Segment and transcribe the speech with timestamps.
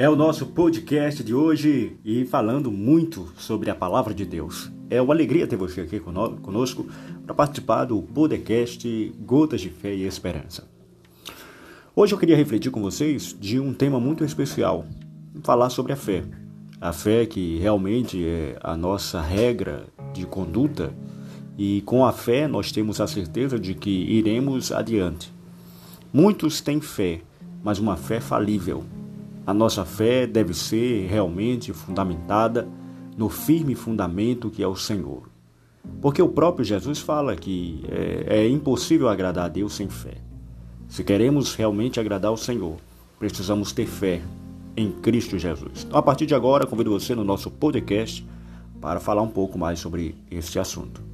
[0.00, 4.70] É o nosso podcast de hoje e falando muito sobre a palavra de Deus.
[4.88, 6.86] É uma alegria ter você aqui conosco
[7.26, 10.68] para participar do podcast Gotas de Fé e Esperança.
[11.96, 14.86] Hoje eu queria refletir com vocês de um tema muito especial,
[15.42, 16.22] falar sobre a fé.
[16.80, 20.94] A fé que realmente é a nossa regra de conduta
[21.58, 25.34] e com a fé nós temos a certeza de que iremos adiante.
[26.12, 27.20] Muitos têm fé,
[27.64, 28.84] mas uma fé falível
[29.48, 32.68] a nossa fé deve ser realmente fundamentada
[33.16, 35.22] no firme fundamento que é o Senhor.
[36.02, 40.18] Porque o próprio Jesus fala que é, é impossível agradar a Deus sem fé.
[40.86, 42.76] Se queremos realmente agradar ao Senhor,
[43.18, 44.20] precisamos ter fé
[44.76, 45.86] em Cristo Jesus.
[45.86, 48.22] Então, a partir de agora, convido você no nosso podcast
[48.82, 51.07] para falar um pouco mais sobre este assunto.